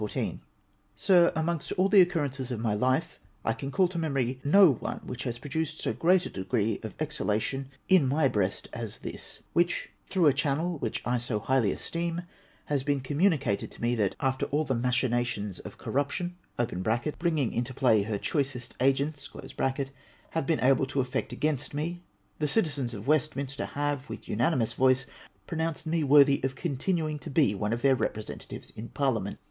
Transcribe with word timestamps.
8iR,— 0.01 1.31
Amongst 1.35 1.73
all 1.73 1.87
the 1.87 2.01
occurrences 2.01 2.49
of 2.49 2.59
my 2.59 2.73
life, 2.73 3.19
I 3.45 3.53
can 3.53 3.69
call 3.69 3.87
to 3.89 3.99
memory 3.99 4.39
no 4.43 4.71
one 4.73 5.01
which 5.03 5.25
has 5.25 5.37
produced 5.37 5.77
so 5.77 5.93
great 5.93 6.25
a 6.25 6.31
degree 6.31 6.79
of 6.81 6.95
ex 6.99 7.19
idtation 7.19 7.67
in 7.87 8.07
my 8.07 8.27
breast 8.27 8.67
as 8.73 8.97
this, 8.97 9.41
which, 9.53 9.89
through 10.07 10.25
a 10.25 10.33
channel 10.33 10.79
which 10.79 11.03
I 11.05 11.19
so 11.19 11.37
highly 11.39 11.71
esteem, 11.71 12.23
has 12.65 12.81
been 12.81 12.99
communicated 13.01 13.69
to 13.73 13.81
me, 13.83 13.93
that, 13.93 14.15
after 14.19 14.47
all 14.47 14.65
the 14.65 14.73
machinations 14.73 15.59
of 15.59 15.77
corruption 15.77 16.35
(bringing 16.57 17.53
into 17.53 17.71
play 17.71 18.01
her 18.01 18.13
RE 18.13 18.15
ELECTION 18.15 18.15
OF 18.15 18.15
LORD 18.15 18.21
COCHRANE. 18.23 18.23
451 18.23 18.23
choicest 18.23 18.75
agents) 18.81 19.91
have 20.31 20.47
been 20.47 20.61
able 20.61 20.87
to 20.87 20.99
effect 21.01 21.31
against 21.31 21.75
me, 21.75 22.01
the 22.39 22.47
citizens 22.47 22.95
of 22.95 23.05
Westminster 23.05 23.65
have, 23.65 24.09
with 24.09 24.27
unanimous 24.27 24.73
voice, 24.73 25.05
pro 25.45 25.59
nounced 25.59 25.85
me 25.85 26.03
worthy 26.03 26.41
of 26.43 26.55
continuing 26.55 27.19
to 27.19 27.29
be 27.29 27.53
one 27.53 27.71
of 27.71 27.83
their 27.83 27.95
repre 27.95 28.23
sentatives 28.25 28.71
in 28.75 28.89
Parliament. 28.89 29.37